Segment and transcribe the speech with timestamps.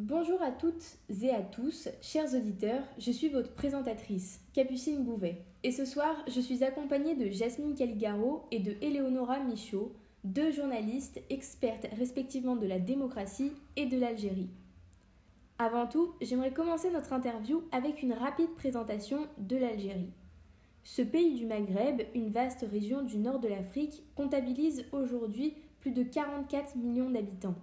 [0.00, 5.42] Bonjour à toutes et à tous, chers auditeurs, je suis votre présentatrice, Capucine Bouvet.
[5.64, 9.92] Et ce soir, je suis accompagnée de Jasmine Caligaro et de Eleonora Michaud,
[10.22, 14.50] deux journalistes expertes respectivement de la démocratie et de l'Algérie.
[15.58, 20.12] Avant tout, j'aimerais commencer notre interview avec une rapide présentation de l'Algérie.
[20.84, 26.04] Ce pays du Maghreb, une vaste région du nord de l'Afrique, comptabilise aujourd'hui plus de
[26.04, 27.56] 44 millions d'habitants.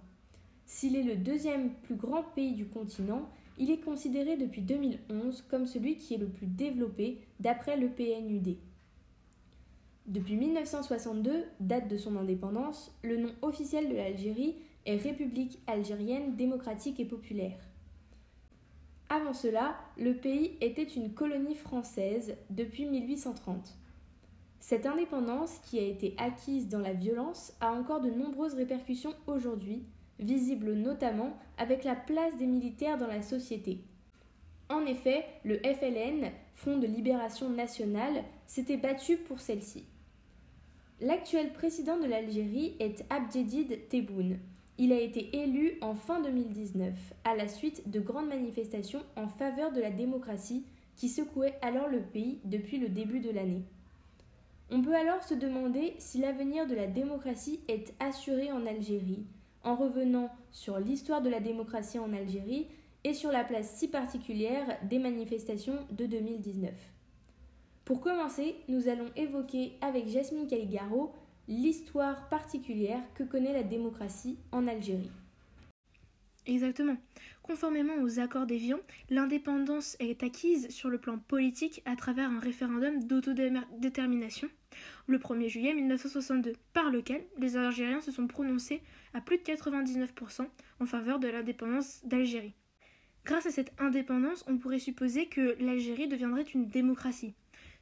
[0.66, 5.66] S'il est le deuxième plus grand pays du continent, il est considéré depuis 2011 comme
[5.66, 8.56] celui qui est le plus développé d'après le PNUD.
[10.06, 17.00] Depuis 1962, date de son indépendance, le nom officiel de l'Algérie est République algérienne démocratique
[17.00, 17.58] et populaire.
[19.08, 23.78] Avant cela, le pays était une colonie française depuis 1830.
[24.58, 29.84] Cette indépendance, qui a été acquise dans la violence, a encore de nombreuses répercussions aujourd'hui,
[30.18, 33.80] visible notamment avec la place des militaires dans la société.
[34.68, 39.84] En effet, le FLN, Front de libération nationale, s'était battu pour celle-ci.
[41.00, 44.38] L'actuel président de l'Algérie est Abdjedid Tebboune.
[44.78, 49.72] Il a été élu en fin 2019, à la suite de grandes manifestations en faveur
[49.72, 50.64] de la démocratie
[50.96, 53.62] qui secouaient alors le pays depuis le début de l'année.
[54.70, 59.24] On peut alors se demander si l'avenir de la démocratie est assuré en Algérie,
[59.66, 62.68] en revenant sur l'histoire de la démocratie en Algérie
[63.04, 66.72] et sur la place si particulière des manifestations de 2019.
[67.84, 71.12] Pour commencer, nous allons évoquer avec Jasmine Caligaro
[71.48, 75.10] l'histoire particulière que connaît la démocratie en Algérie.
[76.46, 76.96] Exactement.
[77.42, 78.78] Conformément aux accords d'Évian,
[79.10, 84.48] l'indépendance est acquise sur le plan politique à travers un référendum d'autodétermination
[85.06, 88.82] le 1er juillet 1962, par lequel les Algériens se sont prononcés
[89.14, 90.46] à plus de 99%
[90.80, 92.54] en faveur de l'indépendance d'Algérie.
[93.24, 97.34] Grâce à cette indépendance, on pourrait supposer que l'Algérie deviendrait une démocratie.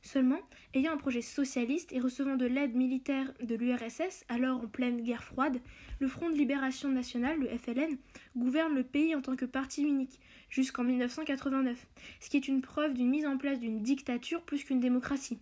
[0.05, 0.41] Seulement,
[0.75, 5.25] ayant un projet socialiste et recevant de l'aide militaire de l'URSS, alors en pleine guerre
[5.25, 5.61] froide,
[5.99, 7.97] le Front de libération nationale, le FLN,
[8.37, 11.87] gouverne le pays en tant que parti unique, jusqu'en 1989,
[12.21, 15.39] ce qui est une preuve d'une mise en place d'une dictature plus qu'une démocratie.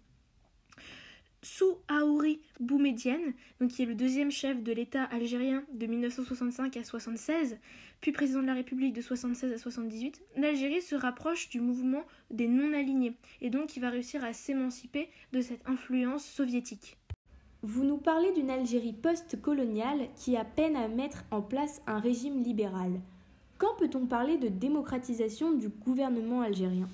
[1.44, 6.84] Sous Aouri Boumedienne, donc qui est le deuxième chef de l'État algérien de 1965 à
[6.84, 7.58] 76,
[8.00, 12.46] puis président de la République de 76 à 78, l'Algérie se rapproche du mouvement des
[12.46, 16.96] non-alignés, et donc il va réussir à s'émanciper de cette influence soviétique.
[17.62, 22.44] Vous nous parlez d'une Algérie post-coloniale qui a peine à mettre en place un régime
[22.44, 23.00] libéral.
[23.58, 26.88] Quand peut-on parler de démocratisation du gouvernement algérien?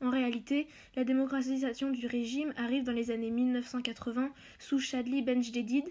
[0.00, 0.66] En réalité,
[0.96, 5.84] la démocratisation du régime arrive dans les années 1980 sous Chadli Benjedid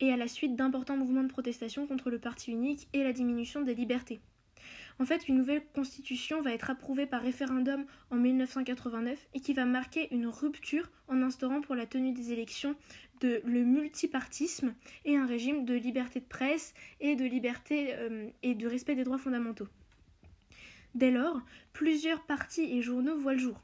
[0.00, 3.62] et à la suite d'importants mouvements de protestation contre le parti unique et la diminution
[3.62, 4.20] des libertés.
[4.98, 9.64] En fait, une nouvelle constitution va être approuvée par référendum en 1989 et qui va
[9.64, 12.76] marquer une rupture en instaurant pour la tenue des élections
[13.22, 14.74] le multipartisme
[15.04, 19.04] et un régime de liberté de presse et de liberté euh, et de respect des
[19.04, 19.68] droits fondamentaux.
[20.94, 21.40] Dès lors,
[21.72, 23.60] plusieurs partis et journaux voient le jour.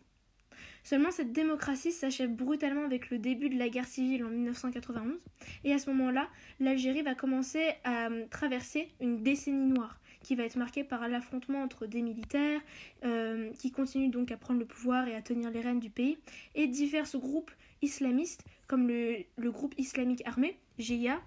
[0.82, 5.18] Seulement, cette démocratie s'achève brutalement avec le début de la guerre civile en 1991,
[5.64, 6.28] et à ce moment-là,
[6.60, 11.62] l'Algérie va commencer à euh, traverser une décennie noire, qui va être marquée par l'affrontement
[11.62, 12.60] entre des militaires,
[13.04, 16.16] euh, qui continuent donc à prendre le pouvoir et à tenir les rênes du pays,
[16.54, 17.50] et divers groupes
[17.82, 21.20] islamistes, comme le, groupe islamique armé, GIA,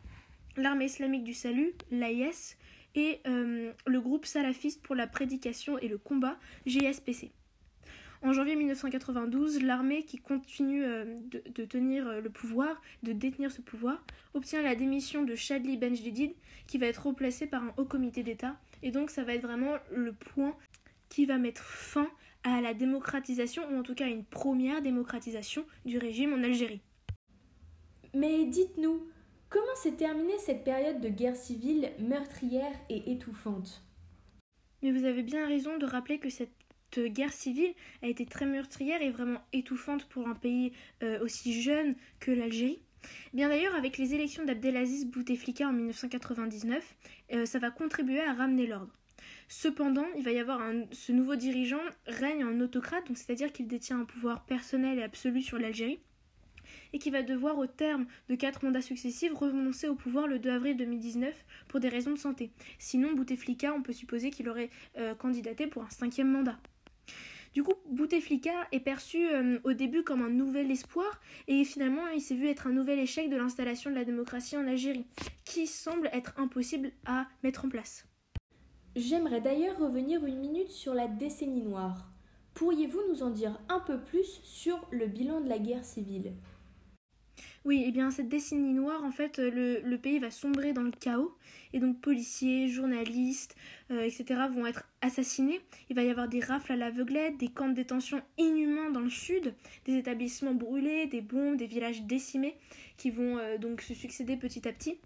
[0.57, 2.57] l'armée islamique du salut, l'AIS,
[2.95, 7.31] et euh, le groupe salafiste pour la prédication et le combat GSPC.
[8.23, 13.61] En janvier 1992, l'armée qui continue euh, de, tenir euh, le pouvoir, de détenir ce
[13.61, 14.03] pouvoir,
[14.35, 16.33] obtient la démission de Chadli Benjedid
[16.67, 18.59] qui va être remplacé par un haut comité d'État.
[18.83, 20.55] Et donc ça va être vraiment le point
[21.09, 22.07] qui va mettre fin
[22.43, 26.81] à la démocratisation, ou en tout cas une première démocratisation du régime en Algérie.
[28.13, 29.07] Mais dites-nous,
[29.51, 33.83] Comment s'est terminée cette période de guerre civile meurtrière et étouffante?
[34.81, 36.53] Mais vous avez bien raison de rappeler que cette
[36.97, 40.71] guerre civile a été très meurtrière et vraiment étouffante pour un pays
[41.03, 42.81] euh, aussi jeune que l'Algérie.
[43.33, 46.95] Bien d'ailleurs, avec les élections d'Abdelaziz Bouteflika en 1999,
[47.33, 48.97] euh, ça va contribuer à ramener l'ordre.
[49.49, 50.61] Cependant, il va y avoir
[50.93, 55.57] ce nouveau dirigeant règne en autocrate, c'est-à-dire qu'il détient un pouvoir personnel et absolu sur
[55.57, 55.99] l'Algérie
[56.93, 60.49] et qui va devoir, au terme de quatre mandats successifs, renoncer au pouvoir le 2
[60.49, 62.51] avril 2019 pour des raisons de santé.
[62.79, 66.57] Sinon, Bouteflika, on peut supposer qu'il aurait euh, candidaté pour un cinquième mandat.
[67.53, 72.21] Du coup, Bouteflika est perçu euh, au début comme un nouvel espoir et finalement il
[72.21, 75.05] s'est vu être un nouvel échec de l'installation de la démocratie en Algérie,
[75.43, 78.05] qui semble être impossible à mettre en place.
[78.95, 82.09] J'aimerais d'ailleurs revenir une minute sur la décennie noire.
[82.53, 86.33] Pourriez-vous nous en dire un peu plus sur le bilan de la guerre civile?
[87.63, 90.91] Oui, et eh bien cette décennie noire, en fait, le, pays va sombrer dans le
[90.91, 91.35] chaos,
[91.73, 93.55] et donc policiers, journalistes,
[93.91, 94.41] euh, etc.
[94.51, 95.61] vont être assassinés.
[95.89, 99.11] Il va y avoir des rafles à l'aveuglette, des camps de détention inhumains dans le
[99.11, 99.53] sud,
[99.85, 102.55] des établissements brûlés, des bombes, des villages décimés,
[102.97, 104.97] qui vont euh, donc se succéder petit à petit.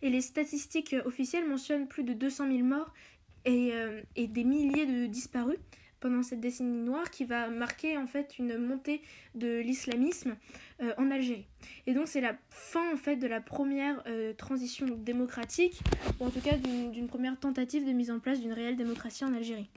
[0.00, 2.92] Et les statistiques officielles mentionnent plus de 200 000 morts
[3.46, 5.58] euh, et des milliers de disparus
[6.04, 9.00] pendant cette décennie noire qui va marquer en fait une montée
[9.34, 10.36] de l'islamisme
[10.82, 11.46] euh, en Algérie.
[11.86, 15.80] Et donc c'est la fin en fait de la première euh, transition démocratique,
[16.20, 19.32] ou en tout cas d'une première tentative de mise en place d'une réelle démocratie en
[19.32, 19.70] Algérie.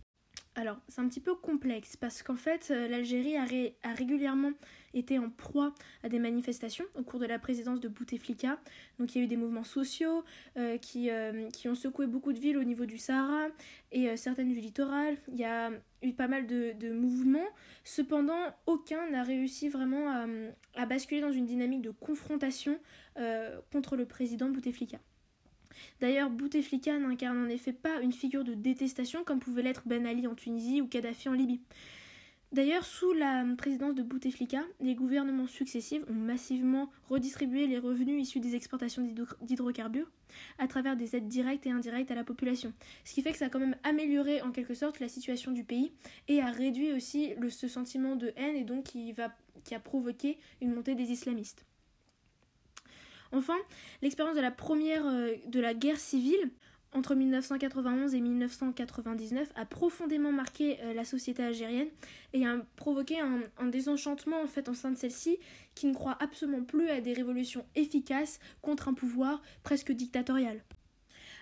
[0.57, 3.45] Alors, c'est un petit peu complexe parce qu'en fait, euh, l'Algérie a,
[3.93, 4.53] régulièrement
[4.95, 5.71] été en proie
[6.01, 8.59] à des manifestations au cours de la présidence de Bouteflika.
[8.97, 10.23] Donc, il y a eu des mouvements sociaux
[10.57, 13.49] euh, qui, euh, qui, ont secoué beaucoup de villes au niveau du Sahara
[13.91, 15.17] et certaines du littoral.
[15.27, 15.69] Il y a
[16.01, 17.47] eu pas mal de, mouvements.
[17.83, 20.25] Cependant, aucun n'a réussi vraiment
[20.73, 22.79] à, basculer dans une dynamique de confrontation
[23.71, 24.97] contre le président Bouteflika.
[26.01, 30.27] D'ailleurs, Bouteflika n'incarne en effet pas une figure de détestation comme pouvait l'être Ben Ali
[30.27, 31.61] en Tunisie ou Kadhafi en Libye.
[32.53, 38.39] D'ailleurs, sous la présidence de Bouteflika, les gouvernements successifs ont massivement redistribué les revenus issus
[38.39, 39.05] des exportations
[39.41, 40.09] d'hydrocarbures
[40.57, 42.71] à travers des aides directes et indirectes à la population.
[43.03, 45.65] Ce qui fait que ça a quand même amélioré en quelque sorte la situation du
[45.65, 45.91] pays
[46.29, 49.13] et a réduit aussi ce sentiment de haine et donc qui,
[49.65, 51.65] qui a provoqué une montée des islamistes.
[53.31, 53.57] Enfin,
[54.01, 56.51] l'expérience de la première euh, de la guerre civile
[56.93, 61.89] entre 1991 et 1999 a profondément marqué euh, la société algérienne
[62.33, 65.37] et a provoqué un, un, désenchantement en fait en sein de celle-ci
[65.75, 70.63] qui ne croit absolument plus à des révolutions efficaces contre un pouvoir presque dictatorial.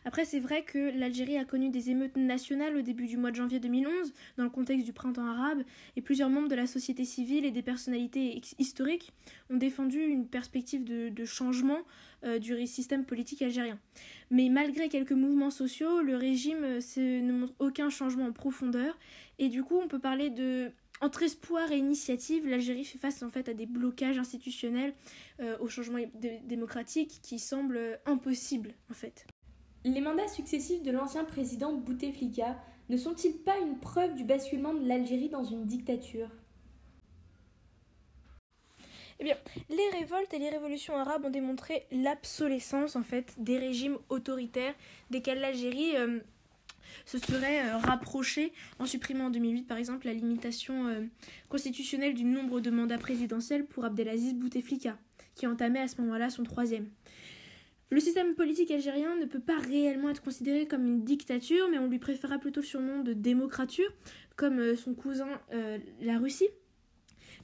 [0.07, 3.36] Après, c'est vrai que l'Algérie a connu des émeutes nationales au début du mois de
[3.36, 5.63] janvier 2011, dans le contexte du printemps arabe,
[5.96, 9.13] et plusieurs membres de la société civile et des personnalités historiques
[9.50, 11.80] ont défendu une perspective de, changement
[12.24, 13.80] euh, du système politique algérien.
[14.30, 19.00] Mais malgré quelques mouvements sociaux, le régime euh, ne montre aucun changement en profondeur,
[19.40, 20.69] et du coup, on peut parler de
[21.01, 24.94] entre espoir et initiative, l'Algérie fait face en fait à des blocages institutionnels
[25.42, 26.00] euh, au changement
[26.44, 29.25] démocratique qui semblent impossibles en fait.
[29.86, 32.58] Les mandats successifs de l'ancien président Bouteflika
[32.90, 36.28] ne sont-ils pas une preuve du basculement de l'Algérie dans une dictature?
[39.20, 39.38] Eh bien,
[39.70, 44.74] les révoltes et les révolutions arabes ont démontré l'obsolescence en fait des régimes autoritaires
[45.12, 46.20] desquels l'Algérie euh,
[47.06, 51.06] se serait euh, rapprochée en supprimant en 2008 par exemple la limitation euh,
[51.48, 54.98] constitutionnelle du nombre de mandats présidentiels pour Abdelaziz Bouteflika,
[55.36, 56.90] qui entamait à ce moment-là son troisième.
[57.92, 61.88] Le système politique algérien ne peut pas réellement être considéré comme une dictature, mais on
[61.88, 63.90] lui préférera plutôt le surnom de démocrature,
[64.36, 66.50] comme euh, son cousin euh, la Russie.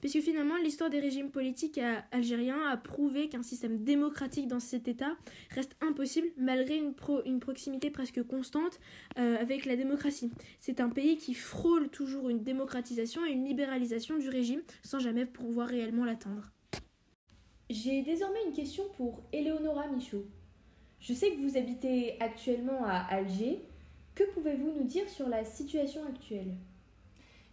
[0.01, 1.79] Puisque finalement, l'histoire des régimes politiques
[2.11, 5.15] algériens a prouvé qu'un système démocratique dans cet État
[5.51, 8.79] reste impossible malgré une, proximité presque constante
[9.19, 10.31] euh, avec la démocratie.
[10.59, 15.27] C'est un pays qui frôle toujours une démocratisation et une libéralisation du régime sans jamais
[15.27, 16.51] pouvoir réellement l'atteindre.
[17.73, 20.25] J'ai désormais une question pour Eleonora Michaud.
[20.99, 23.61] Je sais que vous habitez actuellement à Alger.
[24.13, 26.57] Que pouvez-vous nous dire sur la situation actuelle?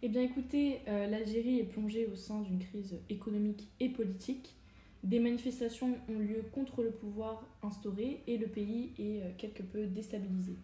[0.01, 4.57] Eh bien écoutez, euh, l'Algérie est plongée au sein d'une crise économique et politique.
[5.05, 9.85] Des manifestations ont lieu contre le pouvoir instauré et le pays est euh, quelque peu
[9.85, 10.57] déstabilisé.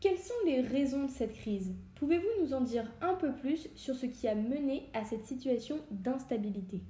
[0.00, 1.74] Quelles sont les raisons de cette crise?
[1.96, 5.80] Pouvez-vous nous en dire un peu plus sur ce qui a mené à cette situation
[5.90, 6.80] d'instabilité?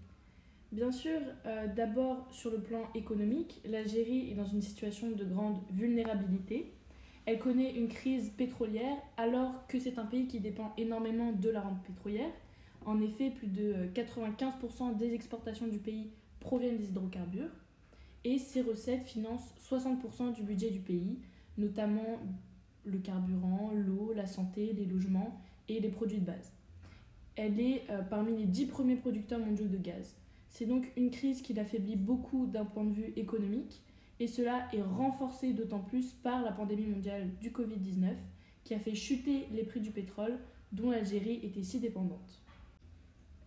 [0.75, 5.61] Bien sûr, euh, d'abord sur le plan économique, l'Algérie est dans une situation de grande
[5.71, 6.73] vulnérabilité.
[7.27, 11.61] Elle connaît une crise pétrolière alors que c'est un pays qui dépend énormément de la
[11.61, 12.33] rente pétrolière.
[12.87, 17.55] En effet, plus de 95% des exportations du pays proviennent des hydrocarbures
[18.25, 21.21] et ces recettes financent 60% du budget du pays,
[21.57, 22.19] notamment
[22.85, 26.53] le carburant, l'eau, la santé, les logements et les produits de base.
[27.37, 30.17] Elle est euh, parmi les 10 premiers producteurs mondiaux de gaz.
[30.55, 33.83] C'est donc une crise qui l'affaiblit beaucoup d'un point de vue économique,
[34.21, 38.15] et cela est renforcé d'autant plus par la pandémie mondiale du Covid-19,
[38.63, 40.39] qui a fait chuter les prix du pétrole,
[40.71, 42.41] dont l'Algérie était si dépendante.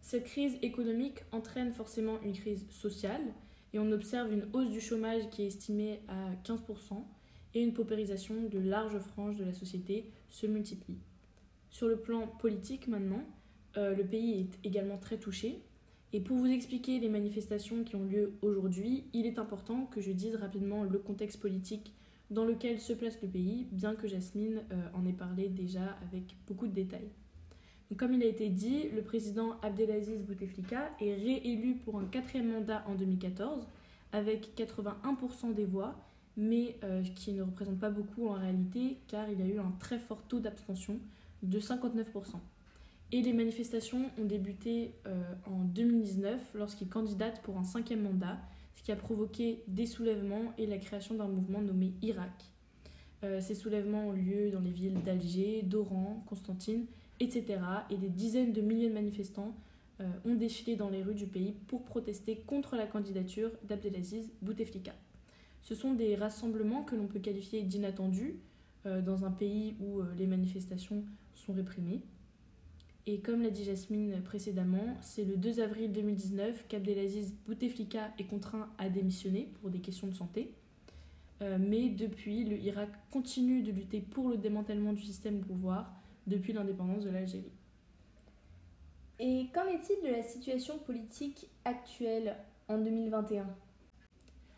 [0.01, 3.23] Cette crise économique entraîne forcément une crise sociale,
[3.71, 7.05] et on observe une hausse du chômage qui est estimée à 15%,
[7.53, 10.99] et une paupérisation de larges franges de la société se multiplie.
[11.69, 13.23] Sur le plan politique maintenant,
[13.77, 15.61] euh, le pays est également très touché,
[16.13, 20.11] et pour vous expliquer les manifestations qui ont lieu aujourd'hui, il est important que je
[20.11, 21.93] dise rapidement le contexte politique
[22.31, 26.35] dans lequel se place le pays, bien que Jasmine euh, en ait parlé déjà avec
[26.47, 27.09] beaucoup de détails.
[27.97, 32.83] comme il a été dit, le président Abdelaziz Bouteflika est réélu pour un quatrième mandat
[32.87, 33.67] en 2014
[34.13, 35.95] avec 81% des voix,
[36.37, 39.99] mais euh, qui ne représente pas beaucoup en réalité car il a eu un très
[39.99, 40.99] fort taux d'abstention
[41.43, 42.05] de 59%.
[43.13, 48.37] Et les manifestations ont débuté euh, en 2019 lorsqu'il candidate pour un cinquième mandat
[48.75, 52.31] ce qui a provoqué des soulèvements et la création d'un mouvement nommé Irak.
[53.23, 56.85] Euh, ces soulèvements ont lieu dans les villes d'Alger, d'Oran, Constantine,
[57.21, 57.59] etc.
[57.89, 59.55] Et des dizaines de milliers de manifestants
[60.01, 64.93] euh, ont défilé dans les rues du pays pour protester contre la candidature d'Abdelaziz Bouteflika.
[65.61, 68.39] Ce sont des rassemblements que l'on peut qualifier d'inattendus
[68.85, 71.03] dans un pays où les manifestations
[71.35, 71.99] sont réprimées.
[73.09, 78.69] Et comme l'a dit Jasmine précédemment, c'est le 2 avril 2019 qu'Abdelaziz Bouteflika est contraint
[78.77, 80.51] à démissionner pour des questions de santé.
[81.41, 85.93] Euh, mais depuis, le Irak continue de lutter pour le démantèlement du système pouvoir
[86.27, 87.53] depuis l'indépendance de l'Algérie.
[89.19, 92.35] Et qu'en est-il de la situation politique actuelle
[92.67, 93.47] en 2021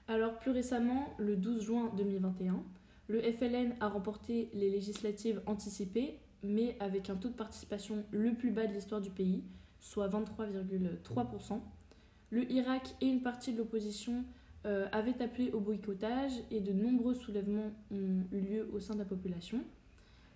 [0.07, 2.63] Alors plus récemment, le 12 juin 2021,
[3.09, 8.51] le FLN a remporté les législatives anticipées mais avec un taux de participation le plus
[8.51, 9.43] bas de l'histoire du pays,
[9.79, 11.59] soit 23,3%.
[12.31, 14.23] Le Irak et une partie de l'opposition
[14.65, 18.99] euh, avaient appelé au boycottage et de nombreux soulèvements ont eu lieu au sein de
[18.99, 19.63] la population.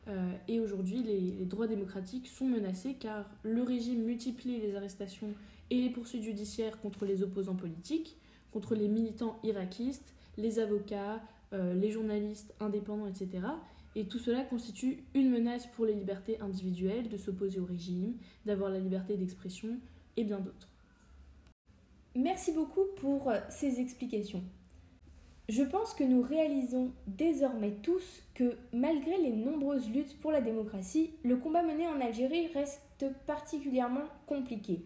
[0.08, 5.34] Euh, et aujourd'hui, les, droits démocratiques sont menacés car le régime multiplie les arrestations
[5.70, 8.18] et les poursuites judiciaires contre les opposants politiques,
[8.52, 11.22] contre les militants irakistes, les avocats,
[11.54, 13.44] euh, les journalistes indépendants, etc.
[13.96, 18.70] Et tout cela constitue une menace pour les libertés individuelles de s'opposer au régime, d'avoir
[18.70, 19.78] la liberté d'expression
[20.18, 20.70] et bien d'autres.
[22.16, 24.44] Merci beaucoup pour euh, ces explications.
[25.50, 31.12] Je pense que nous réalisons désormais tous que malgré les nombreuses luttes pour la démocratie,
[31.24, 34.86] le combat mené en Algérie reste particulièrement compliqué.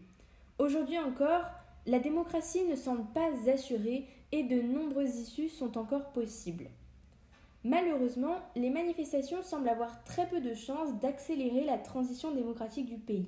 [0.58, 1.44] Aujourd'hui encore,
[1.86, 6.70] la démocratie ne semble pas assurée et de nombreuses issues sont encore possibles.
[7.68, 13.28] Malheureusement, les manifestations semblent avoir très peu de chances d'accélérer la transition démocratique du pays.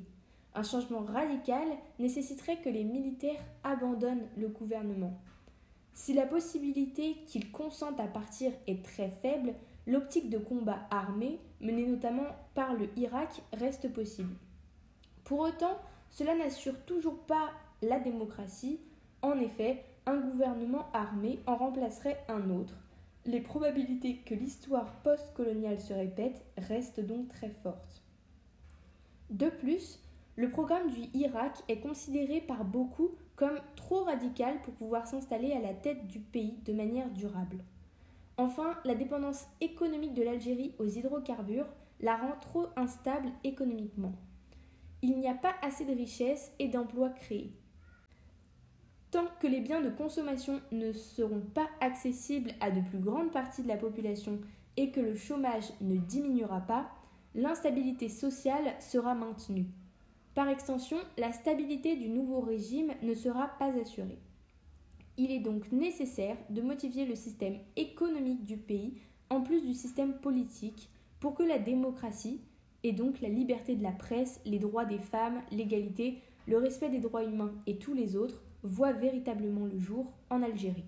[0.56, 1.68] Un changement radical
[2.00, 5.12] nécessiterait que les militaires abandonnent le gouvernement.
[5.94, 9.56] Si la possibilité qu'ils consentent à partir est très faible,
[9.86, 14.34] l'optique de combat armé, menée notamment par le Irak, reste possible.
[15.26, 15.78] Pour autant,
[16.10, 17.50] cela n'assure toujours pas
[17.82, 18.80] la démocratie.
[19.22, 22.76] En effet, un gouvernement armé en remplacerait un autre,
[23.30, 28.02] les probabilités que l'histoire post-coloniale se répète restent donc très fortes.
[29.30, 30.00] De plus,
[30.36, 35.60] le programme du Irak est considéré par beaucoup comme trop radical pour pouvoir s'installer à
[35.60, 37.64] la tête du pays de manière durable.
[38.38, 41.68] Enfin, la dépendance économique de l'Algérie aux hydrocarbures
[42.00, 44.14] la rend trop instable économiquement.
[45.04, 47.54] Il n'y a pas assez de richesses et d'emplois créés.
[49.12, 53.64] Tant que les biens de consommation ne seront pas accessibles à de plus grandes parties
[53.64, 54.40] de la population
[54.78, 56.90] et que le chômage ne diminuera pas,
[57.34, 59.66] l'instabilité sociale sera maintenue.
[60.36, 64.20] Par extension, la stabilité du nouveau régime ne sera pas assurée.
[65.18, 68.94] Il est donc nécessaire de modifier le système économique du pays
[69.30, 70.90] en plus du système politique
[71.20, 72.42] pour que la démocratie,
[72.84, 77.00] et donc la liberté de la presse, les droits des femmes, l'égalité, le respect des
[77.00, 80.86] droits humains et tous les autres, voit véritablement le jour en Algérie.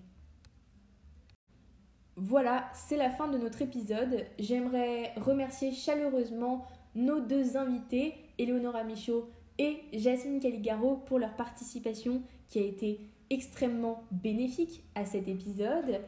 [2.16, 4.26] Voilà, c'est la fin de notre épisode.
[4.38, 12.58] J'aimerais remercier chaleureusement nos deux invités, Eleonora Michaud et Jasmine Caligaro, pour leur participation qui
[12.58, 13.00] a été
[13.30, 16.02] extrêmement bénéfique à cet épisode.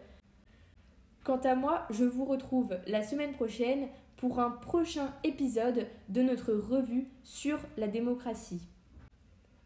[1.24, 6.52] Quant à moi, je vous retrouve la semaine prochaine pour un prochain épisode de notre
[6.52, 8.68] revue sur la démocratie.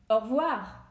[0.09, 0.88] Au revoir